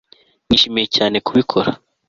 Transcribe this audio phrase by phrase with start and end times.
[0.47, 1.69] Nishimiye cyane kubikora